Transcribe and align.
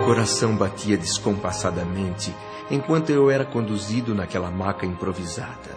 Meu 0.00 0.06
coração 0.06 0.56
batia 0.56 0.96
descompassadamente 0.96 2.34
enquanto 2.70 3.10
eu 3.10 3.30
era 3.30 3.44
conduzido 3.44 4.14
naquela 4.14 4.50
maca 4.50 4.86
improvisada. 4.86 5.76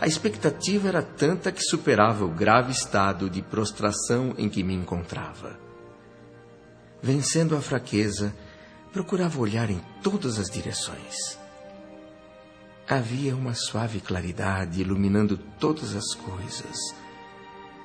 A 0.00 0.06
expectativa 0.06 0.88
era 0.88 1.00
tanta 1.00 1.52
que 1.52 1.62
superava 1.62 2.24
o 2.24 2.28
grave 2.28 2.72
estado 2.72 3.30
de 3.30 3.40
prostração 3.40 4.34
em 4.36 4.48
que 4.48 4.64
me 4.64 4.74
encontrava. 4.74 5.56
Vencendo 7.00 7.56
a 7.56 7.60
fraqueza, 7.60 8.34
procurava 8.92 9.38
olhar 9.38 9.70
em 9.70 9.80
todas 10.02 10.40
as 10.40 10.50
direções. 10.50 11.38
Havia 12.86 13.34
uma 13.36 13.54
suave 13.54 14.00
claridade 14.00 14.80
iluminando 14.80 15.38
todas 15.58 15.94
as 15.94 16.14
coisas. 16.14 16.76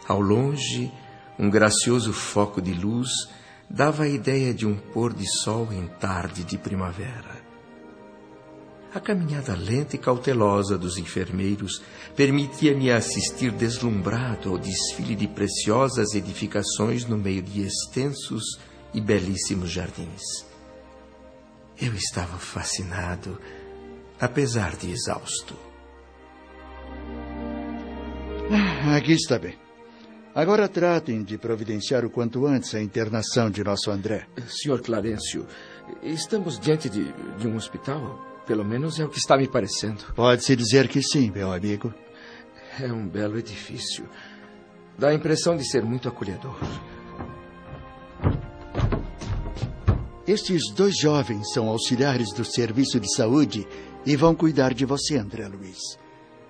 Ao 0.08 0.20
longe, 0.20 0.91
um 1.38 1.52
gracioso 1.52 2.12
foco 2.12 2.60
de 2.60 2.74
luz 2.74 3.10
dava 3.72 4.04
a 4.04 4.08
ideia 4.08 4.54
de 4.54 4.66
um 4.66 4.76
pôr 4.76 5.14
de 5.14 5.26
sol 5.44 5.72
em 5.72 5.88
tarde 5.88 6.44
de 6.44 6.58
primavera. 6.58 7.42
A 8.94 9.00
caminhada 9.00 9.55
lenta 9.55 9.96
e 9.96 10.00
cautelosa 10.00 10.78
dos 10.78 10.98
enfermeiros 10.98 11.82
permitia-me 12.13 12.91
assistir 12.91 13.50
deslumbrado 13.52 14.50
ao 14.50 14.58
desfile 14.58 15.16
de 15.16 15.28
preciosas 15.28 16.13
edificações 16.13 17.05
no 17.05 17.18
meio 17.18 17.41
de 17.41 17.62
extensos 17.62 18.44
e 18.94 19.00
belíssimos 19.00 19.72
jardins. 19.72 20.22
Eu 21.82 21.94
estava 21.94 22.38
fascinado, 22.38 23.40
apesar 24.20 24.76
de 24.76 24.91
exausto. 24.91 25.56
Ah, 28.52 28.98
aqui 28.98 29.13
está 29.13 29.40
bem. 29.40 29.71
Agora 30.34 30.70
tratem 30.70 31.24
de 31.24 31.37
providenciar 31.37 32.05
o 32.05 32.10
quanto 32.10 32.46
antes 32.46 32.74
a 32.74 32.82
internação 32.82 33.49
de 33.49 33.62
nosso 33.65 33.91
André. 33.91 34.27
Senhor 34.48 34.82
Clarencio, 34.82 35.46
estamos 36.01 36.57
diante 36.57 36.90
de, 36.90 37.12
de 37.38 37.48
um 37.49 37.57
hospital? 37.57 38.18
Pelo 38.48 38.63
menos 38.63 38.98
é 38.98 39.04
o 39.04 39.10
que 39.10 39.20
está 39.20 39.35
me 39.35 39.46
parecendo. 39.46 40.05
Pode-se 40.15 40.55
dizer 40.55 40.88
que 40.88 41.04
sim, 41.04 41.29
meu 41.32 41.51
amigo. 41.51 41.93
É 42.79 42.91
um 42.91 43.10
belo 43.10 43.38
edifício. 43.38 44.07
Dá 44.98 45.10
a 45.10 45.13
impressão 45.13 45.57
de 45.57 45.70
ser 45.70 45.84
muito 45.84 46.07
acolhedor. 46.07 46.57
Estes 50.26 50.71
dois 50.73 50.98
jovens 50.98 51.51
são 51.51 51.68
auxiliares 51.68 52.32
do 52.32 52.45
serviço 52.45 53.01
de 53.01 53.13
saúde 53.13 53.68
e 54.05 54.16
vão 54.16 54.34
cuidar 54.34 54.73
de 54.73 54.85
você, 54.85 55.18
André 55.18 55.45
Luiz. 55.49 55.99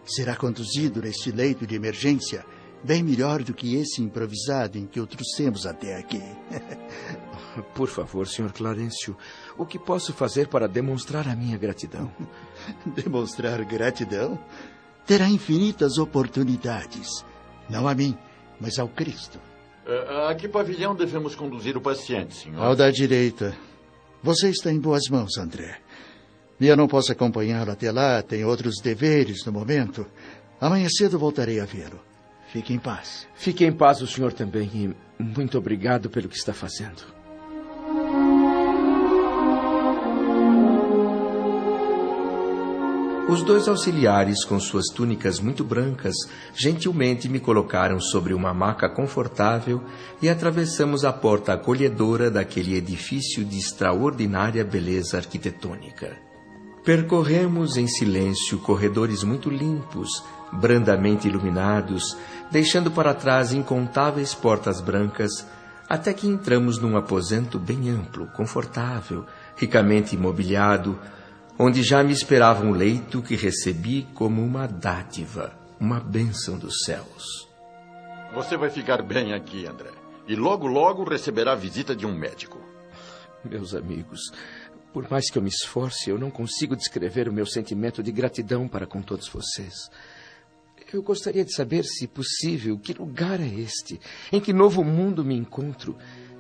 Será 0.05 0.35
conduzido 0.35 1.01
neste 1.01 1.31
leito 1.31 1.66
de 1.66 1.75
emergência 1.75 2.45
bem 2.83 3.03
melhor 3.03 3.43
do 3.43 3.53
que 3.53 3.75
esse 3.75 4.01
improvisado 4.01 4.77
em 4.77 4.85
que 4.85 4.99
o 4.99 5.07
trouxemos 5.07 5.65
até 5.65 5.95
aqui. 5.97 6.21
Por 7.75 7.88
favor, 7.88 8.27
Sr. 8.27 8.51
Clarencio, 8.53 9.15
o 9.57 9.65
que 9.65 9.77
posso 9.77 10.13
fazer 10.13 10.47
para 10.47 10.67
demonstrar 10.67 11.27
a 11.27 11.35
minha 11.35 11.57
gratidão? 11.57 12.11
demonstrar 12.95 13.63
gratidão? 13.65 14.39
Terá 15.05 15.27
infinitas 15.27 15.97
oportunidades. 15.97 17.25
Não 17.69 17.88
a 17.88 17.95
mim, 17.95 18.17
mas 18.59 18.79
ao 18.79 18.88
Cristo. 18.88 19.39
A 20.29 20.33
que 20.35 20.47
pavilhão 20.47 20.95
devemos 20.95 21.35
conduzir 21.35 21.75
o 21.75 21.81
paciente, 21.81 22.35
senhor? 22.35 22.63
Ao 22.63 22.75
da 22.75 22.89
direita. 22.91 23.56
Você 24.23 24.50
está 24.50 24.72
em 24.72 24.79
boas 24.79 25.09
mãos, 25.09 25.38
André. 25.38 25.79
Eu 26.59 26.77
não 26.77 26.88
posso 26.88 27.11
acompanhá-lo 27.11 27.72
até 27.72 27.91
lá, 27.91 28.22
tenho 28.22 28.47
outros 28.47 28.75
deveres 28.81 29.44
no 29.45 29.51
momento. 29.51 30.06
Amanhã 30.59 30.88
cedo 30.89 31.17
voltarei 31.17 31.59
a 31.59 31.66
vê-lo. 31.66 32.00
Fique 32.51 32.73
em 32.73 32.79
paz. 32.79 33.25
Fique 33.34 33.63
em 33.63 33.72
paz 33.72 34.01
o 34.01 34.07
senhor 34.07 34.34
também 34.34 34.69
e 34.73 35.23
muito 35.23 35.57
obrigado 35.57 36.09
pelo 36.09 36.28
que 36.28 36.35
está 36.35 36.53
fazendo. 36.53 37.01
Os 43.29 43.41
dois 43.44 43.69
auxiliares, 43.69 44.44
com 44.44 44.59
suas 44.59 44.88
túnicas 44.88 45.39
muito 45.39 45.63
brancas, 45.63 46.13
gentilmente 46.53 47.29
me 47.29 47.39
colocaram 47.39 48.01
sobre 48.01 48.34
uma 48.34 48.53
maca 48.53 48.89
confortável 48.89 49.81
e 50.22 50.28
atravessamos 50.28 51.06
a 51.06 51.13
porta 51.13 51.53
acolhedora 51.53 52.29
daquele 52.29 52.75
edifício 52.75 53.45
de 53.45 53.57
extraordinária 53.57 54.66
beleza 54.66 55.16
arquitetônica. 55.16 56.18
Percorremos 56.83 57.78
em 57.78 57.88
silêncio 57.88 58.57
corredores 58.57 59.23
muito 59.23 59.50
limpos, 59.50 60.09
brandamente 60.51 61.28
iluminados, 61.28 62.17
deixando 62.51 62.91
para 62.91 63.13
trás 63.13 63.53
incontáveis 63.53 64.34
portas 64.34 64.81
brancas, 64.81 65.47
até 65.89 66.13
que 66.13 66.28
entramos 66.28 66.79
num 66.79 66.95
aposento 66.95 67.59
bem 67.59 67.89
amplo, 67.89 68.28
confortável, 68.28 69.25
ricamente 69.56 70.16
imobiliado, 70.16 71.00
onde 71.59 71.84
já 71.84 72.03
me 72.03 72.13
esperava 72.13 72.66
um 72.66 72.72
leito 72.72 73.22
que 73.22 73.35
recebi 73.35 74.07
como 74.13 74.44
uma 74.44 74.67
dádiva, 74.67 75.53
uma 75.79 76.00
bênção 76.00 76.57
dos 76.57 76.83
céus. 76.85 77.47
Você 78.33 78.56
vai 78.56 78.69
ficar 78.69 79.01
bem 79.01 79.33
aqui, 79.33 79.68
André. 79.68 79.91
E 80.28 80.35
logo, 80.35 80.66
logo 80.66 81.03
receberá 81.03 81.51
a 81.51 81.56
visita 81.56 81.94
de 81.95 82.06
um 82.06 82.18
médico. 82.18 82.62
Meus 83.44 83.75
amigos, 83.75 84.31
por 84.94 85.09
mais 85.09 85.29
que 85.29 85.38
eu 85.38 85.41
me 85.41 85.50
esforce, 85.50 86.09
eu 86.09 86.18
não 86.18 86.31
consigo 86.31 86.75
descrever 86.75 87.28
o 87.28 87.33
meu 87.33 87.45
sentimento 87.45 88.01
de 88.01 88.12
gratidão 88.12 88.68
para 88.68 88.85
com 88.85 89.01
todos 89.01 89.28
vocês. 89.28 89.89
Eu 90.94 91.02
gostaria 91.02 91.46
de 91.46 91.56
saber, 91.56 91.85
se 91.85 92.06
possível, 92.06 92.78
que 92.78 92.91
lugar 92.91 93.40
é 93.40 93.47
este? 93.47 93.97
Em 94.29 94.41
que 94.41 94.52
novo 94.52 94.84
mundo 94.84 95.24
me 95.24 95.34
encontro? 95.34 95.96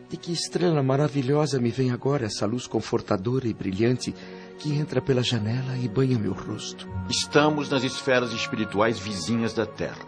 De 0.09 0.17
que 0.17 0.33
estrela 0.33 0.83
maravilhosa 0.83 1.57
me 1.57 1.69
vem 1.69 1.89
agora 1.89 2.25
essa 2.25 2.45
luz 2.45 2.67
confortadora 2.67 3.47
e 3.47 3.53
brilhante 3.53 4.13
que 4.59 4.73
entra 4.73 5.01
pela 5.01 5.23
janela 5.23 5.77
e 5.77 5.87
banha 5.87 6.19
meu 6.19 6.33
rosto. 6.33 6.85
Estamos 7.09 7.69
nas 7.69 7.85
esferas 7.85 8.33
espirituais 8.33 8.99
vizinhas 8.99 9.53
da 9.53 9.65
Terra. 9.65 10.05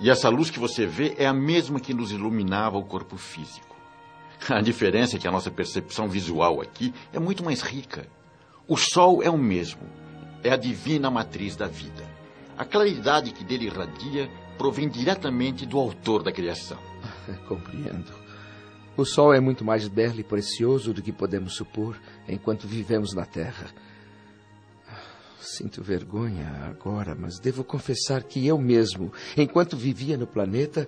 E 0.00 0.08
essa 0.08 0.30
luz 0.30 0.48
que 0.48 0.58
você 0.58 0.86
vê 0.86 1.14
é 1.18 1.26
a 1.26 1.34
mesma 1.34 1.78
que 1.78 1.92
nos 1.92 2.12
iluminava 2.12 2.78
o 2.78 2.84
corpo 2.84 3.18
físico. 3.18 3.76
A 4.48 4.62
diferença 4.62 5.16
é 5.16 5.18
que 5.18 5.28
a 5.28 5.30
nossa 5.30 5.50
percepção 5.50 6.08
visual 6.08 6.62
aqui 6.62 6.94
é 7.12 7.18
muito 7.18 7.44
mais 7.44 7.60
rica. 7.60 8.08
O 8.66 8.78
Sol 8.78 9.22
é 9.22 9.28
o 9.28 9.36
mesmo, 9.36 9.82
é 10.42 10.50
a 10.50 10.56
divina 10.56 11.10
matriz 11.10 11.56
da 11.56 11.66
vida. 11.66 12.21
A 12.56 12.64
claridade 12.64 13.32
que 13.32 13.44
dele 13.44 13.66
irradia 13.66 14.30
provém 14.58 14.88
diretamente 14.88 15.66
do 15.66 15.78
autor 15.78 16.22
da 16.22 16.32
criação. 16.32 16.78
Compreendo. 17.48 18.12
O 18.96 19.04
Sol 19.04 19.32
é 19.32 19.40
muito 19.40 19.64
mais 19.64 19.88
belo 19.88 20.20
e 20.20 20.24
precioso 20.24 20.92
do 20.92 21.02
que 21.02 21.12
podemos 21.12 21.54
supor 21.54 21.98
enquanto 22.28 22.68
vivemos 22.68 23.14
na 23.14 23.24
Terra. 23.24 23.70
Sinto 25.40 25.82
vergonha 25.82 26.46
agora, 26.68 27.16
mas 27.18 27.40
devo 27.40 27.64
confessar 27.64 28.22
que 28.22 28.46
eu 28.46 28.56
mesmo, 28.58 29.12
enquanto 29.36 29.76
vivia 29.76 30.16
no 30.16 30.26
planeta, 30.26 30.86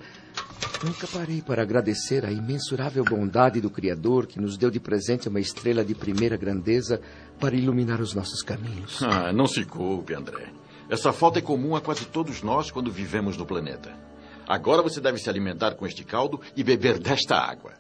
nunca 0.85 1.09
parei 1.09 1.43
para 1.43 1.63
agradecer 1.63 2.25
a 2.25 2.31
imensurável 2.31 3.05
bondade 3.05 3.61
do 3.61 3.69
Criador 3.69 4.27
que 4.27 4.41
nos 4.41 4.57
deu 4.57 4.71
de 4.71 4.79
presente 4.79 5.29
uma 5.29 5.41
estrela 5.41 5.85
de 5.85 5.95
primeira 5.95 6.37
grandeza 6.37 7.01
para 7.41 7.57
iluminar 7.57 8.01
os 8.01 8.15
nossos 8.15 8.43
caminhos. 8.43 9.03
Ah, 9.03 9.33
não 9.33 9.47
se 9.47 9.65
culpe, 9.65 10.15
André. 10.15 10.53
Essa 10.89 11.13
falta 11.13 11.39
é 11.39 11.43
comum 11.43 11.75
a 11.75 11.81
quase 11.81 12.07
todos 12.07 12.43
nós 12.43 12.71
quando 12.71 12.91
vivemos 12.91 13.37
no 13.37 13.47
planeta. 13.47 13.93
Agora 14.47 14.83
você 14.83 15.01
deve 15.01 15.19
se 15.19 15.29
alimentar 15.31 15.75
com 15.75 15.87
este 15.87 16.05
caldo 16.05 16.41
e 16.57 16.63
beber 16.63 16.99
desta 16.99 17.37
água. 17.37 17.73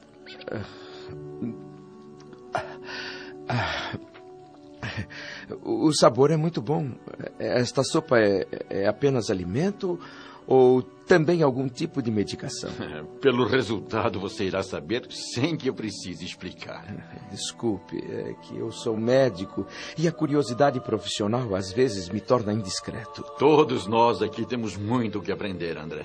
O 5.63 5.93
sabor 5.93 6.31
é 6.31 6.37
muito 6.37 6.63
bom. 6.63 6.93
Esta 7.39 7.83
sopa 7.83 8.19
é, 8.19 8.47
é 8.71 8.87
apenas 8.87 9.29
alimento 9.29 10.01
ou 10.47 10.83
também 10.83 11.43
algum 11.43 11.69
tipo 11.69 12.03
de 12.03 12.11
medicação? 12.11 12.71
Pelo 13.21 13.47
resultado 13.47 14.19
você 14.19 14.45
irá 14.45 14.63
saber 14.63 15.07
sem 15.11 15.57
que 15.57 15.69
eu 15.69 15.75
precise 15.75 16.25
explicar. 16.25 16.85
Desculpe, 17.31 17.99
é 17.99 18.35
que 18.43 18.57
eu 18.57 18.71
sou 18.73 18.97
médico 18.97 19.67
e 19.97 20.09
a 20.09 20.13
curiosidade 20.13 20.81
profissional 20.81 21.55
às 21.55 21.73
vezes 21.73 22.09
me 22.09 22.21
torna 22.21 22.53
indiscreto. 22.53 23.23
Todos 23.39 23.87
nós 23.87 24.23
aqui 24.23 24.45
temos 24.47 24.77
muito 24.77 25.19
o 25.19 25.23
que 25.23 25.33
aprender, 25.33 25.79
André. 25.79 26.05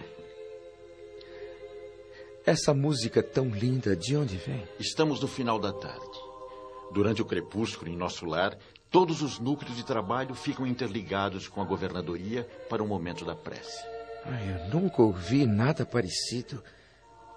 Essa 2.46 2.74
música 2.74 3.22
tão 3.22 3.50
linda, 3.50 3.96
de 3.96 4.16
onde 4.16 4.38
vem? 4.38 4.64
Estamos 4.80 5.22
no 5.22 5.28
final 5.28 5.60
da 5.60 5.72
tarde. 5.72 6.20
Durante 6.92 7.22
o 7.22 7.26
crepúsculo, 7.26 7.92
em 7.92 7.96
nosso 7.96 8.26
lar, 8.26 8.58
todos 8.90 9.22
os 9.22 9.38
núcleos 9.38 9.76
de 9.76 9.86
trabalho 9.86 10.34
ficam 10.34 10.66
interligados 10.66 11.48
com 11.48 11.62
a 11.62 11.66
governadoria 11.66 12.48
para 12.68 12.82
o 12.82 12.88
momento 12.88 13.24
da 13.24 13.36
prece. 13.36 13.99
Ai, 14.26 14.56
eu 14.56 14.80
nunca 14.80 15.02
ouvi 15.02 15.46
nada 15.46 15.86
parecido. 15.86 16.64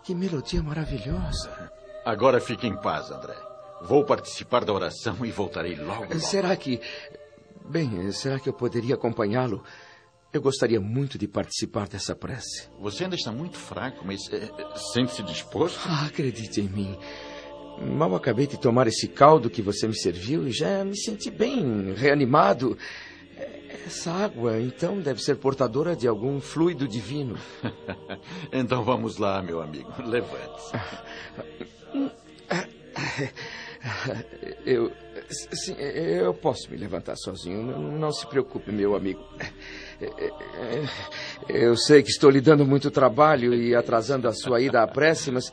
Que 0.03 0.15
melodia 0.15 0.63
maravilhosa. 0.63 1.71
Agora 2.05 2.41
fique 2.41 2.67
em 2.67 2.77
paz, 2.77 3.11
André. 3.11 3.37
Vou 3.83 4.05
participar 4.05 4.65
da 4.65 4.73
oração 4.73 5.25
e 5.25 5.31
voltarei 5.31 5.77
logo. 5.77 6.03
logo. 6.03 6.21
Será 6.21 6.57
que. 6.57 6.81
Bem, 7.65 8.11
será 8.13 8.39
que 8.39 8.49
eu 8.49 8.53
poderia 8.53 8.95
acompanhá-lo? 8.95 9.63
Eu 10.33 10.41
gostaria 10.41 10.81
muito 10.81 11.19
de 11.19 11.29
participar 11.29 11.87
dessa 11.89 12.17
prece. 12.17 12.69
Você 12.81 13.05
ainda 13.05 13.17
está 13.17 13.31
muito 13.31 13.59
fraco, 13.59 14.05
mas 14.05 14.21
é, 14.33 14.49
sente-se 14.93 15.23
disposto? 15.23 15.81
Ah, 15.85 16.07
acredite 16.07 16.61
em 16.61 16.69
mim. 16.69 16.99
Mal 17.81 18.15
acabei 18.15 18.47
de 18.47 18.59
tomar 18.59 18.87
esse 18.87 19.09
caldo 19.09 19.51
que 19.51 19.61
você 19.61 19.87
me 19.87 19.95
serviu 19.95 20.47
e 20.49 20.53
já 20.53 20.85
me 20.85 20.97
senti 20.97 21.31
bem 21.31 21.93
reanimado. 21.95 22.79
Essa 23.93 24.11
água, 24.11 24.59
então, 24.59 24.99
deve 24.99 25.23
ser 25.23 25.37
portadora 25.37 25.95
de 25.95 26.09
algum 26.09 26.41
fluido 26.41 26.89
divino. 26.89 27.39
então 28.51 28.83
vamos 28.83 29.19
lá, 29.19 29.43
meu 29.43 29.61
amigo. 29.61 29.93
Levante-se. 30.03 30.73
Eu. 34.65 34.91
Sim, 35.29 35.75
eu 35.75 36.33
posso 36.33 36.71
me 36.71 36.79
levantar 36.79 37.17
sozinho. 37.17 37.63
Não, 37.63 38.11
se 38.11 38.27
preocupe, 38.27 38.73
meu 38.73 38.97
amigo. 38.97 39.23
Eu 41.47 41.77
sei 41.77 42.03
que 42.03 42.09
estou 42.09 42.31
lhe 42.31 42.41
dando 42.41 42.65
muito 42.65 42.91
trabalho 42.91 43.53
e 43.55 43.75
atrasando 43.75 44.27
a 44.27 44.33
sua 44.33 44.63
ida 44.63 44.83
à 44.83 44.89
prece, 44.89 45.31
mas. 45.31 45.53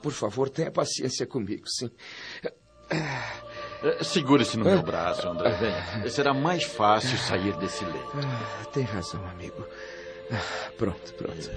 Por 0.00 0.12
favor, 0.12 0.48
tenha 0.48 0.70
paciência 0.70 1.26
comigo, 1.26 1.64
sim. 1.66 1.90
Segure-se 4.02 4.56
no 4.56 4.64
meu 4.64 4.82
braço, 4.82 5.28
André. 5.28 5.50
Vem. 5.50 6.08
Será 6.10 6.32
mais 6.32 6.64
fácil 6.64 7.18
sair 7.18 7.56
desse 7.56 7.84
leito. 7.84 8.12
Tem 8.72 8.84
razão, 8.84 9.24
amigo. 9.28 9.66
Pronto, 10.78 11.14
pronto. 11.14 11.50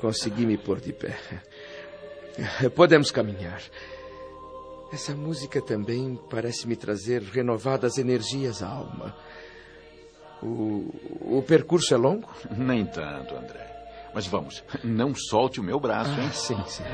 Consegui 0.00 0.46
me 0.46 0.56
pôr 0.56 0.80
de 0.80 0.92
pé. 0.92 1.18
Podemos 2.74 3.10
caminhar. 3.10 3.60
Essa 4.92 5.14
música 5.14 5.60
também 5.60 6.18
parece 6.30 6.66
me 6.68 6.76
trazer 6.76 7.22
renovadas 7.22 7.98
energias 7.98 8.62
à 8.62 8.68
alma. 8.68 9.16
O, 10.42 11.38
o 11.38 11.44
percurso 11.46 11.92
é 11.92 11.96
longo? 11.96 12.28
Nem 12.56 12.86
tanto, 12.86 13.34
André. 13.34 13.66
Mas 14.14 14.26
vamos, 14.26 14.62
não 14.84 15.14
solte 15.14 15.60
o 15.60 15.62
meu 15.62 15.78
braço, 15.78 16.12
ah, 16.16 16.22
hein? 16.22 16.30
Sim, 16.32 16.64
sim. 16.66 16.84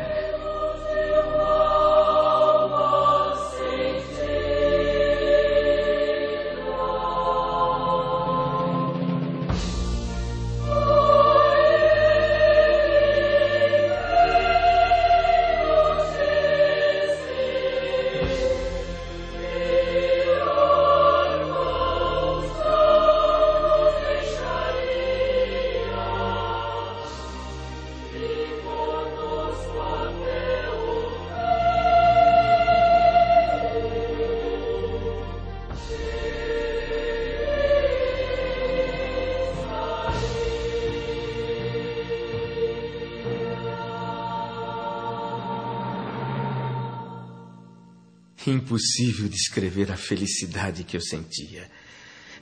Impossível 48.53 49.29
descrever 49.29 49.91
a 49.91 49.97
felicidade 49.97 50.85
que 50.85 50.97
eu 50.97 51.01
sentia. 51.01 51.71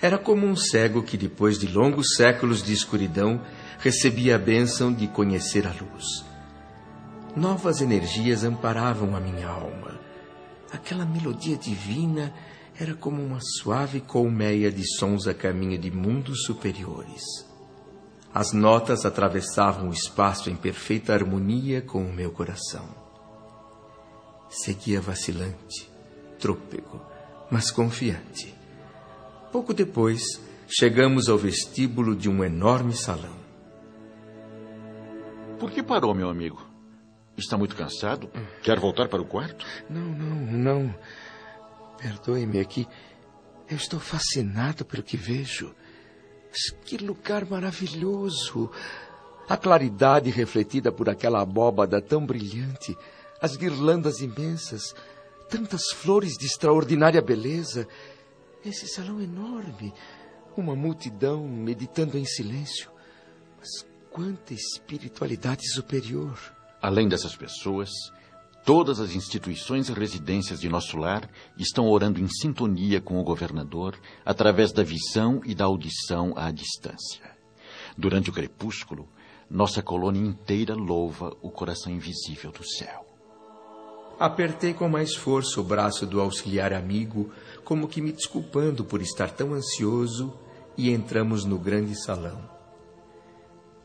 Era 0.03 0.19
como 0.19 0.47
um 0.47 0.57
cego 0.57 1.03
que, 1.03 1.17
depois 1.17 1.59
de 1.59 1.67
longos 1.67 2.15
séculos 2.17 2.63
de 2.63 2.73
escuridão, 2.73 3.45
recebia 3.79 4.37
a 4.37 4.39
bênção 4.39 4.93
de 4.93 5.07
conhecer 5.07 5.67
a 5.67 5.73
luz. 5.73 6.25
Novas 7.37 7.81
energias 7.81 8.43
amparavam 8.43 9.15
a 9.15 9.21
minha 9.21 9.47
alma. 9.47 10.01
Aquela 10.73 11.05
melodia 11.05 11.57
divina 11.57 12.33
era 12.79 12.95
como 12.95 13.23
uma 13.23 13.41
suave 13.41 14.01
colmeia 14.01 14.73
de 14.73 14.85
sons 14.97 15.27
a 15.27 15.35
caminho 15.35 15.79
de 15.79 15.91
mundos 15.91 16.45
superiores. 16.45 17.23
As 18.33 18.53
notas 18.53 19.05
atravessavam 19.05 19.91
o 19.91 19.93
espaço 19.93 20.49
em 20.49 20.57
perfeita 20.57 21.13
harmonia 21.13 21.83
com 21.83 22.03
o 22.03 22.13
meu 22.13 22.31
coração. 22.31 22.89
Seguia 24.49 25.01
vacilante, 25.01 25.90
trôpego, 26.41 27.01
mas 27.51 27.71
confiante. 27.71 28.55
Pouco 29.53 29.75
depois, 29.75 30.23
chegamos 30.69 31.29
ao 31.29 31.37
vestíbulo 31.37 32.17
de 32.17 32.29
um 32.29 32.43
enorme 32.43 32.95
salão. 32.95 33.39
Por 35.59 35.71
que 35.71 35.83
parou, 35.83 36.15
meu 36.15 36.31
amigo? 36.31 36.65
Está 37.37 37.57
muito 37.57 37.77
cansado? 37.77 38.31
Quer 38.63 38.79
voltar 38.79 39.09
para 39.09 39.21
o 39.21 39.27
quarto? 39.27 39.65
Não, 39.89 40.01
não, 40.01 40.37
não. 40.53 40.95
Perdoe-me 41.99 42.61
aqui. 42.61 42.87
Eu 43.69 43.77
estou 43.77 44.01
fascinado 44.01 44.85
pelo 44.85 45.03
que 45.03 45.17
vejo. 45.17 45.75
Que 46.85 46.97
lugar 46.97 47.45
maravilhoso! 47.47 48.71
A 49.49 49.57
claridade 49.57 50.31
refletida 50.31 50.93
por 50.93 51.09
aquela 51.09 51.41
abóbada 51.41 52.01
tão 52.01 52.25
brilhante, 52.25 52.97
as 53.41 53.57
guirlandas 53.57 54.21
imensas, 54.21 54.95
tantas 55.51 55.91
flores 55.93 56.39
de 56.39 56.47
extraordinária 56.47 57.21
beleza. 57.21 57.87
Esse 58.65 58.87
salão 58.87 59.21
enorme, 59.21 59.93
uma 60.57 60.77
multidão 60.77 61.47
meditando 61.49 62.17
em 62.17 62.25
silêncio. 62.25 62.91
Mas 63.59 63.85
quanta 64.11 64.55
espiritualidade 64.55 65.69
superior. 65.73 66.39
Além 66.81 67.09
dessas 67.09 67.37
pessoas, 67.37 67.91
todas 68.65 69.01
as 69.01 69.15
instituições 69.15 69.89
e 69.89 69.93
residências 69.93 70.61
de 70.61 70.69
nosso 70.69 70.97
lar 70.97 71.29
estão 71.59 71.89
orando 71.89 72.21
em 72.21 72.29
sintonia 72.29 73.01
com 73.01 73.21
o 73.21 73.25
governador 73.25 73.99
através 74.25 74.73
da 74.73 74.83
visão 74.83 75.41
e 75.45 75.55
da 75.55 75.65
audição 75.65 76.33
à 76.37 76.51
distância. 76.51 77.29
Durante 77.99 78.31
o 78.31 78.33
crepúsculo, 78.33 79.09
nossa 79.51 79.83
colônia 79.83 80.21
inteira 80.21 80.75
louva 80.75 81.37
o 81.43 81.51
coração 81.51 81.93
invisível 81.93 82.53
do 82.53 82.65
céu. 82.65 83.10
Apertei 84.21 84.75
com 84.75 84.87
mais 84.87 85.17
força 85.17 85.63
o 85.63 85.65
braço 85.65 86.07
do 86.07 86.21
auxiliar 86.21 86.75
amigo, 86.75 87.33
como 87.65 87.89
que 87.89 88.03
me 88.03 88.13
desculpando 88.13 88.85
por 88.85 89.01
estar 89.01 89.31
tão 89.31 89.55
ansioso, 89.55 90.39
e 90.77 90.91
entramos 90.91 91.47
no 91.47 91.59
grande 91.59 91.99
salão. 91.99 92.39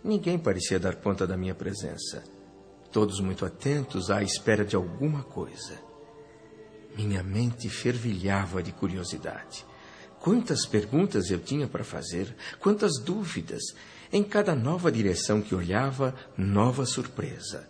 Ninguém 0.03 0.37
parecia 0.37 0.77
dar 0.77 0.95
conta 0.95 1.25
da 1.25 1.37
minha 1.37 1.55
presença. 1.55 2.21
Todos 2.91 3.21
muito 3.21 3.45
atentos 3.45 4.11
à 4.11 4.21
espera 4.21 4.65
de 4.65 4.75
alguma 4.75 5.23
coisa. 5.23 5.79
Minha 6.97 7.23
mente 7.23 7.69
fervilhava 7.69 8.61
de 8.61 8.73
curiosidade. 8.73 9.65
Quantas 10.19 10.65
perguntas 10.65 11.31
eu 11.31 11.39
tinha 11.39 11.65
para 11.65 11.85
fazer, 11.85 12.35
quantas 12.59 12.99
dúvidas. 12.99 13.63
Em 14.11 14.21
cada 14.21 14.53
nova 14.53 14.91
direção 14.91 15.41
que 15.41 15.55
olhava, 15.55 16.13
nova 16.37 16.85
surpresa. 16.85 17.69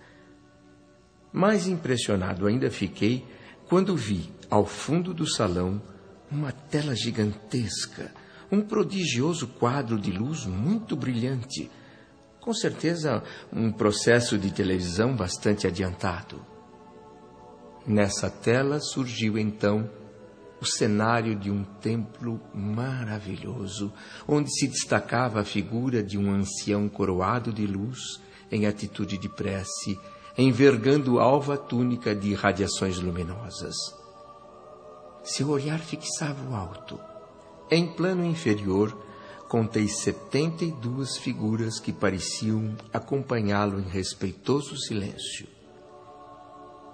Mais 1.35 1.67
impressionado 1.67 2.47
ainda 2.47 2.71
fiquei 2.71 3.25
quando 3.67 3.93
vi, 3.93 4.31
ao 4.49 4.65
fundo 4.65 5.13
do 5.13 5.29
salão, 5.29 5.81
uma 6.31 6.53
tela 6.53 6.95
gigantesca, 6.95 8.09
um 8.49 8.61
prodigioso 8.61 9.45
quadro 9.45 9.99
de 9.99 10.11
luz 10.11 10.45
muito 10.45 10.95
brilhante. 10.95 11.69
Com 12.39 12.53
certeza, 12.53 13.21
um 13.51 13.69
processo 13.69 14.37
de 14.37 14.49
televisão 14.49 15.13
bastante 15.13 15.67
adiantado. 15.67 16.39
Nessa 17.85 18.29
tela 18.29 18.79
surgiu 18.79 19.37
então 19.37 19.89
o 20.61 20.65
cenário 20.65 21.35
de 21.35 21.51
um 21.51 21.65
templo 21.65 22.39
maravilhoso, 22.53 23.91
onde 24.25 24.49
se 24.57 24.69
destacava 24.69 25.41
a 25.41 25.43
figura 25.43 26.01
de 26.01 26.17
um 26.17 26.31
ancião 26.31 26.87
coroado 26.87 27.51
de 27.51 27.67
luz 27.67 28.21
em 28.49 28.65
atitude 28.65 29.17
de 29.17 29.27
prece 29.27 29.99
envergando 30.37 31.19
alva 31.19 31.57
túnica 31.57 32.13
de 32.13 32.33
radiações 32.33 32.99
luminosas. 32.99 33.75
Seu 35.23 35.49
olhar 35.49 35.79
fixava 35.79 36.49
o 36.49 36.53
alto. 36.53 36.99
Em 37.71 37.87
plano 37.93 38.25
inferior, 38.25 38.95
contei 39.47 39.87
setenta 39.87 40.65
e 40.65 40.71
duas 40.71 41.17
figuras 41.17 41.79
que 41.79 41.93
pareciam 41.93 42.75
acompanhá-lo 42.91 43.79
em 43.79 43.87
respeitoso 43.87 44.77
silêncio. 44.77 45.47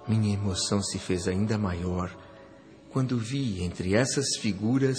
Minha 0.07 0.33
emoção 0.33 0.81
se 0.81 0.99
fez 0.99 1.27
ainda 1.27 1.57
maior 1.57 2.15
quando 2.91 3.17
vi 3.17 3.63
entre 3.63 3.95
essas 3.95 4.37
figuras 4.39 4.97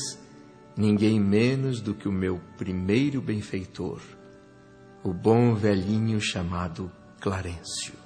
ninguém 0.77 1.21
menos 1.21 1.81
do 1.81 1.95
que 1.95 2.09
o 2.09 2.13
meu 2.13 2.41
primeiro 2.57 3.21
benfeitor, 3.21 4.01
o 5.05 5.13
bom 5.13 5.55
velhinho 5.55 6.21
chamado 6.21 6.91
Clarencio. 7.21 8.02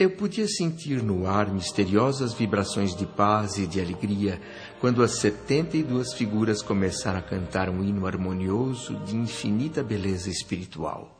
Eu 0.00 0.08
podia 0.08 0.48
sentir 0.48 1.02
no 1.02 1.26
ar 1.26 1.52
misteriosas 1.52 2.32
vibrações 2.32 2.96
de 2.96 3.04
paz 3.04 3.58
e 3.58 3.66
de 3.66 3.78
alegria 3.78 4.40
quando 4.80 5.02
as 5.02 5.18
setenta 5.18 5.76
e 5.76 5.82
duas 5.82 6.14
figuras 6.14 6.62
começaram 6.62 7.18
a 7.18 7.22
cantar 7.22 7.68
um 7.68 7.84
hino 7.84 8.06
harmonioso 8.06 8.94
de 9.04 9.14
infinita 9.14 9.82
beleza 9.82 10.30
espiritual. 10.30 11.14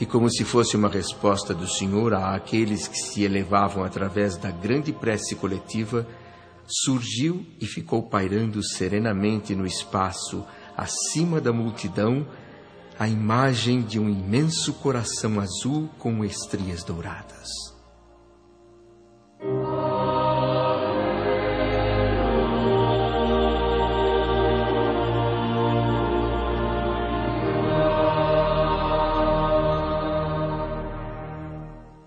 E 0.00 0.06
como 0.06 0.30
se 0.30 0.44
fosse 0.44 0.76
uma 0.76 0.88
resposta 0.88 1.52
do 1.52 1.66
Senhor 1.66 2.14
àqueles 2.14 2.86
que 2.86 2.98
se 2.98 3.24
elevavam 3.24 3.82
através 3.82 4.36
da 4.36 4.52
grande 4.52 4.92
prece 4.92 5.34
coletiva, 5.34 6.06
surgiu 6.68 7.44
e 7.60 7.66
ficou 7.66 8.00
pairando 8.00 8.62
serenamente 8.62 9.56
no 9.56 9.66
espaço, 9.66 10.46
acima 10.76 11.40
da 11.40 11.52
multidão, 11.52 12.28
a 12.98 13.06
imagem 13.06 13.82
de 13.82 13.98
um 14.00 14.08
imenso 14.08 14.72
coração 14.74 15.38
azul 15.38 15.90
com 15.98 16.24
estrias 16.24 16.82
douradas. 16.82 17.46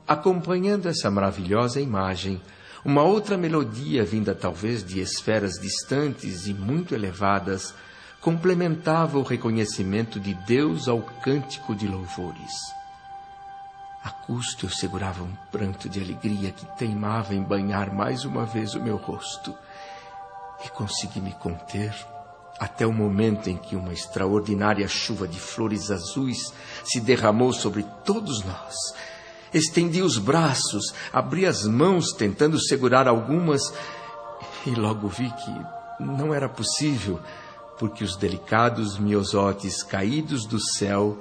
Acompanhando 0.08 0.89
essa 0.89 1.12
maravilhosa 1.12 1.79
imagem, 1.79 2.41
uma 2.84 3.03
outra 3.03 3.38
melodia 3.38 4.03
vinda 4.03 4.34
talvez 4.34 4.84
de 4.84 5.00
esferas 5.00 5.53
distantes 5.62 6.48
e 6.48 6.53
muito 6.53 6.96
elevadas 6.96 7.75
complementava 8.22 9.18
o 9.18 9.24
reconhecimento 9.24 10.20
de 10.20 10.34
Deus 10.34 10.88
ao 10.88 11.02
cântico 11.02 11.74
de 11.74 11.88
louvores. 11.88 12.52
A 14.04 14.10
custo 14.10 14.66
eu 14.66 14.70
segurava 14.70 15.24
um 15.24 15.34
pranto 15.52 15.90
de 15.90 16.00
alegria 16.00 16.52
que 16.52 16.66
teimava 16.78 17.34
em 17.34 17.44
banhar 17.44 17.94
mais 17.94 18.26
uma 18.26 18.46
vez 18.46 18.74
o 18.74 18.82
meu 18.82 18.98
rosto. 18.98 19.54
E 20.66 20.70
consegui 20.70 21.22
me 21.22 21.34
conter 21.34 21.94
até 22.60 22.86
o 22.86 22.92
momento 22.92 23.50
em 23.50 23.56
que 23.56 23.76
uma 23.76 23.94
extraordinária 23.94 24.88
chuva 24.88 25.28
de 25.28 25.40
flores 25.40 25.90
azuis 25.90 26.54
se 26.84 27.00
derramou 27.00 27.54
sobre 27.54 27.84
todos 28.04 28.44
nós. 28.44 28.76
Estendi 29.54 30.02
os 30.02 30.18
braços, 30.18 30.94
abri 31.12 31.46
as 31.46 31.66
mãos 31.66 32.12
tentando 32.12 32.60
segurar 32.60 33.08
algumas 33.08 33.62
e 34.66 34.72
logo 34.72 35.08
vi 35.08 35.32
que 35.32 36.04
não 36.04 36.34
era 36.34 36.50
possível 36.50 37.20
porque 37.80 38.04
os 38.04 38.18
delicados 38.18 39.00
miosotes 39.00 39.82
caídos 39.82 40.46
do 40.46 40.60
céu 40.60 41.18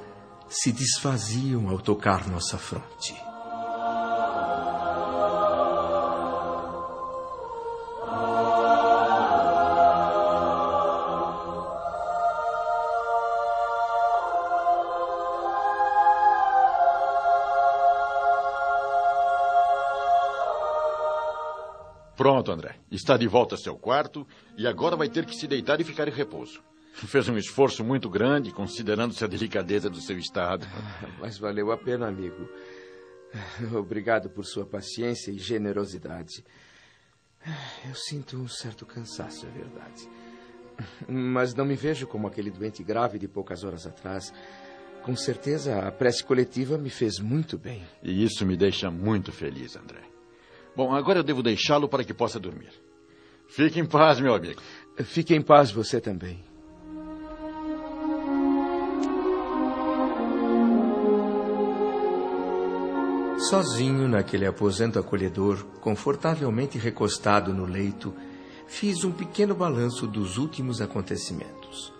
se 0.51 0.73
desfaziam 0.73 1.69
ao 1.69 1.79
tocar 1.79 2.29
nossa 2.29 2.59
fronte. 2.59 3.28
Pronto, 22.29 22.53
André. 22.53 22.77
Está 22.91 23.17
de 23.17 23.27
volta 23.27 23.55
ao 23.55 23.59
seu 23.59 23.75
quarto 23.75 24.27
e 24.55 24.67
agora 24.67 24.95
vai 24.95 25.09
ter 25.09 25.25
que 25.25 25.35
se 25.35 25.47
deitar 25.47 25.81
e 25.81 25.85
ficar 25.85 26.07
em 26.09 26.11
repouso. 26.11 26.63
Fez 26.93 27.27
um 27.27 27.39
esforço 27.39 27.83
muito 27.83 28.11
grande, 28.11 28.53
considerando-se 28.53 29.25
a 29.25 29.27
delicadeza 29.27 29.89
do 29.89 29.99
seu 29.99 30.19
estado. 30.19 30.67
Mas 31.19 31.39
valeu 31.39 31.73
a 31.73 31.79
pena, 31.79 32.07
amigo. 32.07 32.47
Obrigado 33.75 34.29
por 34.29 34.45
sua 34.45 34.67
paciência 34.67 35.31
e 35.31 35.39
generosidade. 35.39 36.45
Eu 37.89 37.95
sinto 37.95 38.37
um 38.37 38.47
certo 38.47 38.85
cansaço, 38.85 39.47
é 39.47 39.51
verdade. 39.51 40.07
Mas 41.09 41.55
não 41.55 41.65
me 41.65 41.77
vejo 41.77 42.07
como 42.07 42.27
aquele 42.27 42.51
doente 42.51 42.85
grave 42.85 43.19
de 43.19 43.27
poucas 43.27 43.65
horas 43.65 43.87
atrás. 43.87 44.35
Com 45.03 45.17
certeza, 45.17 45.79
a 45.79 45.91
prece 45.91 46.23
coletiva 46.23 46.77
me 46.77 46.91
fez 46.91 47.21
muito 47.21 47.57
bem. 47.57 47.83
E 48.03 48.23
isso 48.23 48.45
me 48.45 48.55
deixa 48.55 48.91
muito 48.91 49.33
feliz, 49.33 49.75
André. 49.77 50.18
Bom, 50.79 50.95
agora 50.95 51.19
eu 51.19 51.25
devo 51.25 51.43
deixá-lo 51.43 51.89
para 51.89 52.05
que 52.05 52.15
possa 52.15 52.39
dormir. 52.39 52.71
Fique 53.49 53.81
em 53.81 53.85
paz, 53.85 54.21
meu 54.21 54.33
amigo. 54.33 54.63
Fique 55.03 55.35
em 55.35 55.43
paz 55.43 55.73
você 55.73 56.01
também. 56.01 56.39
Sozinho 63.51 64.07
naquele 64.07 64.47
aposento 64.47 65.01
acolhedor, 65.01 65.65
confortavelmente 65.81 66.79
recostado 66.79 67.53
no 67.53 67.65
leito, 67.65 68.15
fiz 68.69 69.03
um 69.03 69.11
pequeno 69.11 69.57
balanço 69.57 70.07
dos 70.07 70.39
últimos 70.39 70.81
acontecimentos. 70.81 71.93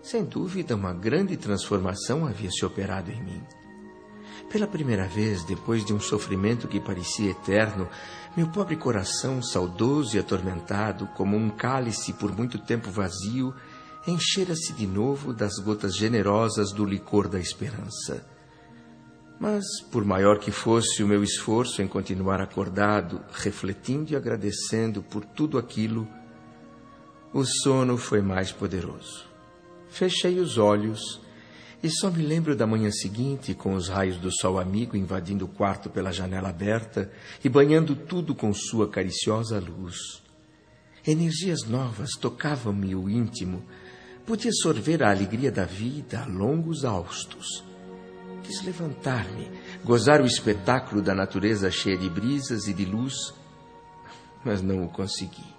Sem 0.00 0.24
dúvida, 0.24 0.76
uma 0.76 0.94
grande 0.94 1.36
transformação 1.36 2.28
havia 2.28 2.48
se 2.48 2.64
operado 2.64 3.10
em 3.10 3.20
mim. 3.20 3.42
Pela 4.52 4.66
primeira 4.66 5.08
vez, 5.08 5.42
depois 5.44 5.82
de 5.82 5.94
um 5.94 5.98
sofrimento 5.98 6.68
que 6.68 6.78
parecia 6.78 7.30
eterno, 7.30 7.88
meu 8.36 8.46
pobre 8.48 8.76
coração, 8.76 9.40
saudoso 9.42 10.14
e 10.14 10.20
atormentado, 10.20 11.06
como 11.16 11.38
um 11.38 11.48
cálice 11.48 12.12
por 12.12 12.36
muito 12.36 12.58
tempo 12.58 12.90
vazio, 12.90 13.54
enchera-se 14.06 14.74
de 14.74 14.86
novo 14.86 15.32
das 15.32 15.54
gotas 15.58 15.96
generosas 15.96 16.70
do 16.70 16.84
licor 16.84 17.28
da 17.28 17.40
esperança. 17.40 18.26
Mas, 19.40 19.64
por 19.90 20.04
maior 20.04 20.38
que 20.38 20.50
fosse 20.50 21.02
o 21.02 21.08
meu 21.08 21.24
esforço 21.24 21.80
em 21.80 21.88
continuar 21.88 22.42
acordado, 22.42 23.22
refletindo 23.32 24.12
e 24.12 24.16
agradecendo 24.16 25.02
por 25.02 25.24
tudo 25.24 25.56
aquilo, 25.56 26.06
o 27.32 27.42
sono 27.42 27.96
foi 27.96 28.20
mais 28.20 28.52
poderoso. 28.52 29.24
Fechei 29.88 30.38
os 30.38 30.58
olhos 30.58 31.21
e 31.82 31.90
só 31.90 32.10
me 32.10 32.22
lembro 32.22 32.54
da 32.54 32.64
manhã 32.64 32.90
seguinte, 32.92 33.54
com 33.54 33.74
os 33.74 33.88
raios 33.88 34.16
do 34.16 34.30
sol 34.30 34.58
amigo 34.58 34.96
invadindo 34.96 35.46
o 35.46 35.48
quarto 35.48 35.90
pela 35.90 36.12
janela 36.12 36.48
aberta 36.48 37.10
e 37.42 37.48
banhando 37.48 37.96
tudo 37.96 38.36
com 38.36 38.54
sua 38.54 38.88
cariciosa 38.88 39.58
luz. 39.58 40.22
Energias 41.04 41.64
novas 41.64 42.10
tocavam-me 42.12 42.94
o 42.94 43.10
íntimo. 43.10 43.64
Podia 44.24 44.52
sorver 44.52 45.02
a 45.02 45.10
alegria 45.10 45.50
da 45.50 45.64
vida 45.64 46.22
a 46.22 46.26
longos 46.26 46.84
austos. 46.84 47.64
Quis 48.44 48.62
levantar-me, 48.62 49.50
gozar 49.84 50.20
o 50.20 50.26
espetáculo 50.26 51.02
da 51.02 51.12
natureza 51.12 51.68
cheia 51.68 51.98
de 51.98 52.08
brisas 52.08 52.68
e 52.68 52.72
de 52.72 52.84
luz, 52.84 53.34
mas 54.44 54.62
não 54.62 54.84
o 54.84 54.88
consegui. 54.88 55.52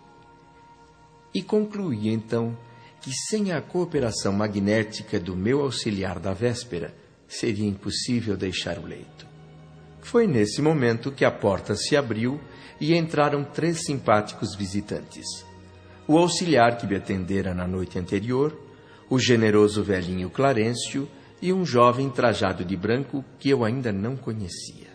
E 1.34 1.44
concluí 1.44 2.08
então 2.08 2.58
que 3.04 3.12
sem 3.12 3.52
a 3.52 3.62
cooperação 3.62 4.32
magnética 4.32 5.20
do 5.20 5.36
meu 5.36 5.62
auxiliar 5.62 6.20
da 6.20 6.34
véspera, 6.34 6.96
seria 7.28 7.68
impossível 7.68 8.38
deixar 8.38 8.80
o 8.80 8.86
leito. 8.86 9.28
Foi 10.02 10.26
nesse 10.26 10.62
momento 10.62 11.12
que 11.12 11.26
a 11.26 11.32
porta 11.32 11.76
se 11.76 11.98
abriu 11.98 12.40
e 12.80 12.96
entraram 12.96 13.44
três 13.44 13.84
simpáticos 13.84 14.56
visitantes. 14.56 15.46
O 16.08 16.18
auxiliar 16.18 16.78
que 16.78 16.88
me 16.88 16.96
atendera 16.96 17.54
na 17.54 17.68
noite 17.68 18.00
anterior, 18.00 18.58
o 19.10 19.20
generoso 19.20 19.84
velhinho 19.84 20.30
Clarencio 20.30 21.06
e 21.42 21.52
um 21.52 21.66
jovem 21.66 22.10
trajado 22.10 22.64
de 22.64 22.78
branco 22.78 23.24
que 23.38 23.50
eu 23.50 23.66
ainda 23.66 23.92
não 23.92 24.16
conhecia. 24.16 24.93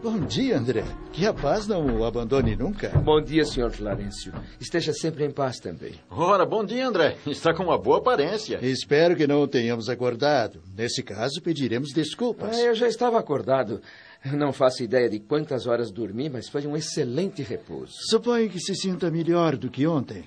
Bom 0.00 0.20
dia, 0.20 0.56
André. 0.56 0.84
Que 1.12 1.26
a 1.26 1.34
paz 1.34 1.66
não 1.66 1.84
o 1.84 2.04
abandone 2.04 2.54
nunca. 2.54 2.88
Bom 2.90 3.20
dia, 3.20 3.44
senhor 3.44 3.72
Florencio. 3.72 4.32
Esteja 4.60 4.92
sempre 4.92 5.24
em 5.24 5.30
paz 5.30 5.58
também. 5.58 5.92
Ora, 6.08 6.46
bom 6.46 6.64
dia, 6.64 6.86
André. 6.86 7.16
Está 7.26 7.52
com 7.52 7.64
uma 7.64 7.76
boa 7.76 7.98
aparência. 7.98 8.60
Espero 8.62 9.16
que 9.16 9.26
não 9.26 9.42
o 9.42 9.48
tenhamos 9.48 9.88
acordado. 9.88 10.62
Nesse 10.76 11.02
caso, 11.02 11.42
pediremos 11.42 11.92
desculpas. 11.92 12.56
Ah, 12.56 12.62
eu 12.62 12.76
já 12.76 12.86
estava 12.86 13.18
acordado. 13.18 13.82
Não 14.24 14.52
faço 14.52 14.84
ideia 14.84 15.08
de 15.10 15.18
quantas 15.18 15.66
horas 15.66 15.90
dormi, 15.90 16.30
mas 16.30 16.48
foi 16.48 16.64
um 16.64 16.76
excelente 16.76 17.42
repouso. 17.42 17.94
Suponho 18.08 18.48
que 18.48 18.60
se 18.60 18.76
sinta 18.76 19.10
melhor 19.10 19.56
do 19.56 19.68
que 19.68 19.84
ontem. 19.84 20.24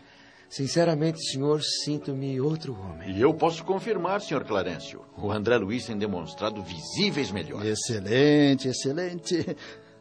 Sinceramente, 0.51 1.23
senhor, 1.31 1.61
sinto-me 1.63 2.41
outro 2.41 2.77
homem. 2.77 3.15
E 3.15 3.21
eu 3.21 3.33
posso 3.33 3.63
confirmar, 3.63 4.19
senhor 4.19 4.43
Clarencio. 4.43 5.01
O 5.17 5.31
André 5.31 5.55
Luiz 5.55 5.85
tem 5.85 5.97
demonstrado 5.97 6.61
visíveis 6.61 7.31
melhores. 7.31 7.65
Excelente, 7.65 8.67
excelente. 8.67 9.55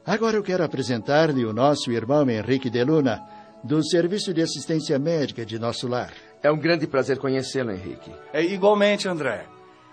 Agora 0.04 0.36
eu 0.36 0.42
quero 0.42 0.64
apresentar-lhe 0.64 1.44
o 1.44 1.52
nosso 1.52 1.92
irmão 1.92 2.28
Henrique 2.28 2.68
de 2.68 2.82
Luna, 2.82 3.22
do 3.62 3.80
Serviço 3.84 4.34
de 4.34 4.42
Assistência 4.42 4.98
Médica 4.98 5.46
de 5.46 5.56
nosso 5.56 5.86
lar. 5.86 6.12
É 6.42 6.50
um 6.50 6.58
grande 6.58 6.84
prazer 6.84 7.18
conhecê-lo, 7.18 7.70
Henrique. 7.70 8.10
É 8.32 8.42
igualmente, 8.42 9.06
André. 9.06 9.46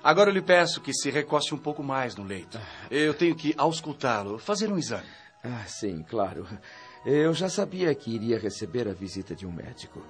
Agora 0.04 0.32
eu 0.32 0.34
lhe 0.34 0.42
peço 0.42 0.82
que 0.82 0.92
se 0.92 1.12
recoste 1.12 1.54
um 1.54 1.60
pouco 1.60 1.84
mais 1.84 2.16
no 2.16 2.24
leito. 2.24 2.60
Eu 2.90 3.14
tenho 3.14 3.36
que 3.36 3.54
auscultá-lo, 3.60 4.40
fazer 4.40 4.72
um 4.72 4.78
exame. 4.80 5.06
Ah, 5.44 5.66
sim, 5.68 6.04
claro. 6.10 6.48
Eu 7.06 7.32
já 7.32 7.48
sabia 7.48 7.94
que 7.94 8.10
iria 8.10 8.40
receber 8.40 8.88
a 8.88 8.94
visita 8.94 9.36
de 9.36 9.46
um 9.46 9.52
médico. 9.52 10.02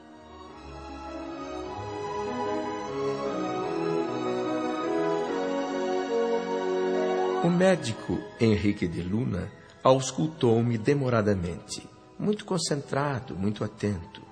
O 7.44 7.50
médico 7.50 8.20
Henrique 8.42 8.88
de 8.88 9.02
Luna 9.04 9.52
auscultou-me 9.84 10.76
demoradamente, 10.76 11.88
muito 12.18 12.44
concentrado, 12.44 13.36
muito 13.36 13.64
atento. 13.64 14.24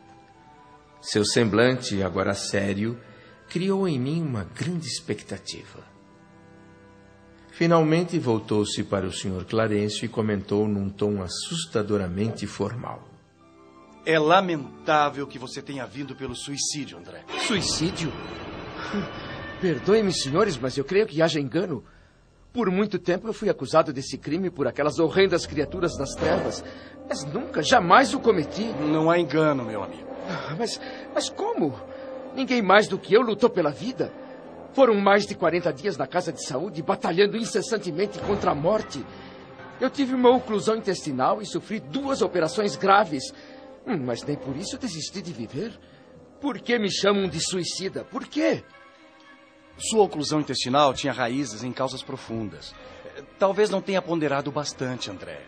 Seu 1.00 1.24
semblante, 1.24 2.02
agora 2.02 2.34
sério, 2.34 3.00
criou 3.48 3.88
em 3.88 4.00
mim 4.00 4.24
uma 4.24 4.44
grande 4.44 4.88
expectativa. 4.88 5.84
Finalmente 7.52 8.18
voltou-se 8.18 8.84
para 8.84 9.06
o 9.06 9.12
Sr. 9.12 9.46
Clarencio 9.48 10.06
e 10.06 10.10
comentou 10.10 10.68
num 10.68 10.90
tom 10.90 11.22
assustadoramente 11.22 12.48
formal. 12.48 13.08
É 14.04 14.18
lamentável 14.18 15.28
que 15.28 15.38
você 15.38 15.62
tenha 15.62 15.86
vindo 15.86 16.16
pelo 16.16 16.36
suicídio, 16.36 16.98
André. 16.98 17.24
Suicídio? 17.46 18.12
Perdoe-me, 19.62 20.12
senhores, 20.12 20.58
mas 20.58 20.76
eu 20.76 20.84
creio 20.84 21.06
que 21.06 21.22
haja 21.22 21.40
engano. 21.40 21.84
Por 22.56 22.72
muito 22.72 22.98
tempo 22.98 23.28
eu 23.28 23.34
fui 23.34 23.50
acusado 23.50 23.92
desse 23.92 24.18
crime 24.18 24.50
por 24.50 24.66
aquelas 24.66 24.98
horrendas 24.98 25.46
criaturas 25.46 25.98
das 25.98 26.12
trevas, 26.12 26.64
mas 27.06 27.26
nunca, 27.26 27.62
jamais 27.62 28.14
o 28.14 28.20
cometi. 28.22 28.64
Não 28.80 29.12
há 29.12 29.20
engano, 29.20 29.66
meu 29.66 29.84
amigo. 29.84 30.08
Ah, 30.30 30.56
mas, 30.58 30.80
mas 31.14 31.30
como? 31.30 31.78
Ninguém 32.34 32.62
mais 32.62 32.88
do 32.88 32.98
que 32.98 33.14
eu 33.14 33.22
lutou 33.22 33.50
pela 33.50 33.72
vida. 33.72 34.10
Foram 34.72 34.96
mais 34.96 35.26
de 35.26 35.36
40 35.36 35.74
dias 35.74 35.98
na 35.98 36.08
casa 36.08 36.32
de 36.32 36.46
saúde, 36.46 36.82
batalhando 36.82 37.36
incessantemente 37.36 38.20
contra 38.20 38.52
a 38.52 38.56
morte. 38.56 39.06
Eu 39.82 39.90
tive 39.90 40.16
uma 40.16 40.30
oclusão 40.30 40.78
intestinal 40.78 41.42
e 41.42 41.46
sofri 41.46 41.82
duas 41.82 42.22
operações 42.22 42.78
graves. 42.78 43.34
Hum, 43.86 43.98
mas 44.06 44.24
nem 44.24 44.38
por 44.38 44.56
isso 44.56 44.78
desisti 44.78 45.22
de 45.22 45.34
viver. 45.34 45.78
Por 46.40 46.58
que 46.60 46.80
me 46.80 46.90
chamam 46.90 47.28
de 47.28 47.42
suicida? 47.42 48.06
Por 48.06 48.26
quê? 48.26 48.64
Sua 49.78 50.04
oclusão 50.04 50.40
intestinal 50.40 50.94
tinha 50.94 51.12
raízes 51.12 51.64
em 51.64 51.72
causas 51.72 52.02
profundas. 52.02 52.74
Talvez 53.38 53.70
não 53.70 53.82
tenha 53.82 54.02
ponderado 54.02 54.52
bastante, 54.52 55.12
André. 55.12 55.42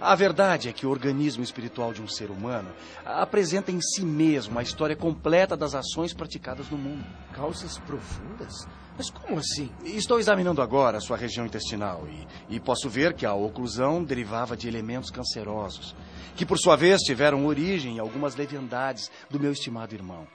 A 0.00 0.16
verdade 0.16 0.68
é 0.68 0.72
que 0.72 0.84
o 0.84 0.90
organismo 0.90 1.44
espiritual 1.44 1.92
de 1.92 2.02
um 2.02 2.08
ser 2.08 2.28
humano 2.28 2.72
apresenta 3.04 3.70
em 3.70 3.80
si 3.80 4.04
mesmo 4.04 4.58
a 4.58 4.62
história 4.62 4.96
completa 4.96 5.56
das 5.56 5.76
ações 5.76 6.12
praticadas 6.12 6.68
no 6.70 6.76
mundo. 6.76 7.04
Causas 7.32 7.78
profundas? 7.78 8.66
Mas 8.96 9.10
como 9.10 9.38
assim? 9.38 9.70
Estou 9.84 10.18
examinando 10.18 10.60
agora 10.60 10.98
a 10.98 11.00
sua 11.00 11.16
região 11.16 11.46
intestinal 11.46 12.04
e, 12.08 12.56
e 12.56 12.58
posso 12.58 12.90
ver 12.90 13.14
que 13.14 13.24
a 13.24 13.32
oclusão 13.32 14.02
derivava 14.02 14.56
de 14.56 14.66
elementos 14.66 15.10
cancerosos, 15.10 15.94
que 16.34 16.44
por 16.44 16.58
sua 16.58 16.74
vez 16.74 17.00
tiveram 17.02 17.46
origem 17.46 17.96
em 17.96 18.00
algumas 18.00 18.34
leviandades 18.34 19.08
do 19.30 19.38
meu 19.38 19.52
estimado 19.52 19.94
irmão. 19.94 20.26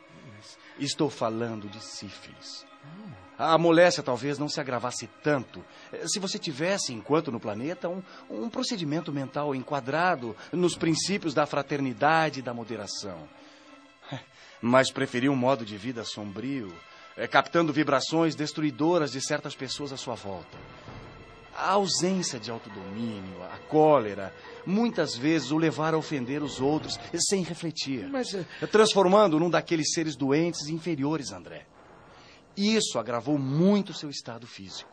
Estou 0.79 1.09
falando 1.09 1.67
de 1.67 1.83
sífilis. 1.83 2.65
A 3.37 3.55
molécia 3.55 4.01
talvez 4.01 4.39
não 4.39 4.49
se 4.49 4.59
agravasse 4.59 5.07
tanto 5.21 5.63
se 6.07 6.19
você 6.19 6.39
tivesse, 6.39 6.91
enquanto 6.91 7.31
no 7.31 7.39
planeta, 7.39 7.87
um, 7.87 8.01
um 8.29 8.49
procedimento 8.49 9.13
mental 9.13 9.53
enquadrado 9.53 10.35
nos 10.51 10.75
princípios 10.75 11.35
da 11.35 11.45
fraternidade 11.45 12.39
e 12.39 12.43
da 12.43 12.53
moderação. 12.53 13.27
Mas 14.59 14.91
preferiu 14.91 15.31
um 15.31 15.35
modo 15.35 15.63
de 15.63 15.77
vida 15.77 16.03
sombrio, 16.03 16.73
eh, 17.15 17.27
captando 17.27 17.71
vibrações 17.71 18.33
destruidoras 18.33 19.11
de 19.11 19.21
certas 19.21 19.55
pessoas 19.55 19.93
à 19.93 19.97
sua 19.97 20.15
volta. 20.15 20.57
A 21.55 21.71
ausência 21.71 22.39
de 22.39 22.49
autodomínio, 22.49 23.43
a 23.43 23.57
cólera, 23.67 24.33
muitas 24.65 25.15
vezes 25.15 25.51
o 25.51 25.57
levaram 25.57 25.97
a 25.97 25.99
ofender 25.99 26.41
os 26.41 26.59
outros 26.59 26.99
sem 27.29 27.43
refletir, 27.43 28.07
Mas, 28.09 28.33
eh, 28.33 28.45
transformando 28.71 29.39
num 29.39 29.49
daqueles 29.49 29.93
seres 29.93 30.15
doentes 30.15 30.67
e 30.67 30.73
inferiores, 30.73 31.31
André. 31.31 31.67
Isso 32.57 32.97
agravou 32.97 33.37
muito 33.37 33.93
seu 33.93 34.09
estado 34.09 34.47
físico. 34.47 34.89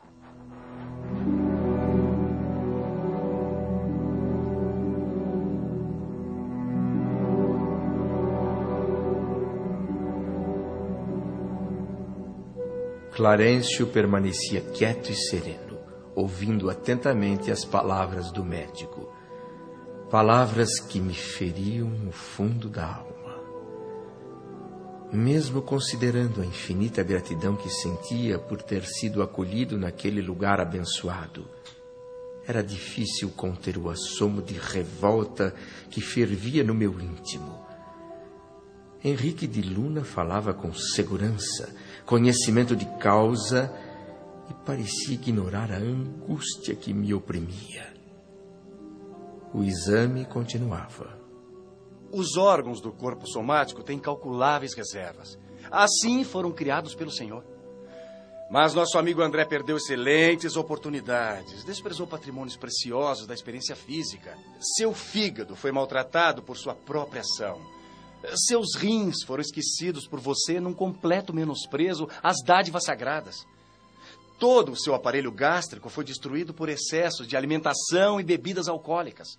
Clarencio 13.16 13.86
permanecia 13.86 14.60
quieto 14.60 15.10
e 15.10 15.14
sereno, 15.14 15.78
ouvindo 16.14 16.68
atentamente 16.68 17.50
as 17.50 17.64
palavras 17.64 18.30
do 18.30 18.44
médico. 18.44 19.10
Palavras 20.10 20.80
que 20.80 21.00
me 21.00 21.14
feriam 21.14 21.88
no 21.88 22.12
fundo 22.12 22.68
da 22.68 22.96
alma. 22.96 23.13
Mesmo 25.12 25.62
considerando 25.62 26.40
a 26.40 26.46
infinita 26.46 27.02
gratidão 27.02 27.54
que 27.54 27.70
sentia 27.70 28.38
por 28.38 28.62
ter 28.62 28.84
sido 28.84 29.22
acolhido 29.22 29.78
naquele 29.78 30.20
lugar 30.20 30.60
abençoado, 30.60 31.46
era 32.46 32.62
difícil 32.62 33.30
conter 33.30 33.78
o 33.78 33.88
assomo 33.88 34.42
de 34.42 34.54
revolta 34.54 35.54
que 35.88 36.00
fervia 36.00 36.62
no 36.62 36.74
meu 36.74 37.00
íntimo. 37.00 37.64
Henrique 39.02 39.46
de 39.46 39.62
Luna 39.62 40.04
falava 40.04 40.52
com 40.52 40.72
segurança, 40.72 41.74
conhecimento 42.04 42.74
de 42.74 42.86
causa 42.98 43.72
e 44.50 44.54
parecia 44.66 45.14
ignorar 45.14 45.70
a 45.70 45.76
angústia 45.76 46.74
que 46.74 46.92
me 46.92 47.14
oprimia. 47.14 47.94
O 49.52 49.62
exame 49.62 50.24
continuava. 50.24 51.23
Os 52.14 52.36
órgãos 52.36 52.80
do 52.80 52.92
corpo 52.92 53.26
somático 53.26 53.82
têm 53.82 53.98
calculáveis 53.98 54.72
reservas. 54.72 55.36
Assim 55.68 56.22
foram 56.22 56.52
criados 56.52 56.94
pelo 56.94 57.10
Senhor. 57.10 57.44
Mas 58.48 58.72
nosso 58.72 58.96
amigo 58.96 59.20
André 59.20 59.44
perdeu 59.44 59.76
excelentes 59.76 60.54
oportunidades, 60.54 61.64
desprezou 61.64 62.06
patrimônios 62.06 62.56
preciosos 62.56 63.26
da 63.26 63.34
experiência 63.34 63.74
física. 63.74 64.38
Seu 64.76 64.94
fígado 64.94 65.56
foi 65.56 65.72
maltratado 65.72 66.40
por 66.40 66.56
sua 66.56 66.72
própria 66.72 67.22
ação. 67.22 67.60
Seus 68.46 68.76
rins 68.76 69.24
foram 69.24 69.40
esquecidos 69.40 70.06
por 70.06 70.20
você 70.20 70.60
num 70.60 70.72
completo 70.72 71.34
menosprezo 71.34 72.08
às 72.22 72.36
dádivas 72.46 72.84
sagradas. 72.84 73.44
Todo 74.38 74.70
o 74.70 74.78
seu 74.80 74.94
aparelho 74.94 75.32
gástrico 75.32 75.88
foi 75.88 76.04
destruído 76.04 76.54
por 76.54 76.68
excessos 76.68 77.26
de 77.26 77.36
alimentação 77.36 78.20
e 78.20 78.22
bebidas 78.22 78.68
alcoólicas. 78.68 79.36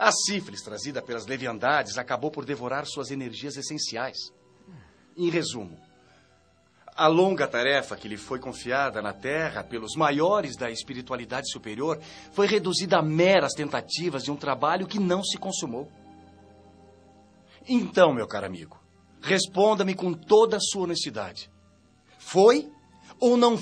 A 0.00 0.10
sífilis 0.10 0.62
trazida 0.62 1.02
pelas 1.02 1.26
leviandades 1.26 1.98
acabou 1.98 2.30
por 2.30 2.46
devorar 2.46 2.86
suas 2.86 3.10
energias 3.10 3.58
essenciais. 3.58 4.16
Em 5.14 5.28
resumo, 5.28 5.78
a 6.96 7.06
longa 7.06 7.46
tarefa 7.46 7.96
que 7.96 8.08
lhe 8.08 8.16
foi 8.16 8.38
confiada 8.38 9.02
na 9.02 9.12
Terra 9.12 9.62
pelos 9.62 9.94
maiores 9.96 10.56
da 10.56 10.70
espiritualidade 10.70 11.52
superior 11.52 12.00
foi 12.32 12.46
reduzida 12.46 12.96
a 12.96 13.02
meras 13.02 13.52
tentativas 13.52 14.22
de 14.22 14.30
um 14.30 14.36
trabalho 14.36 14.86
que 14.86 14.98
não 14.98 15.22
se 15.22 15.36
consumou. 15.36 15.86
Então, 17.68 18.14
meu 18.14 18.26
caro 18.26 18.46
amigo, 18.46 18.80
responda-me 19.20 19.94
com 19.94 20.14
toda 20.14 20.56
a 20.56 20.60
sua 20.60 20.84
honestidade. 20.84 21.50
Foi 22.18 22.72
ou 23.20 23.36
não 23.36 23.58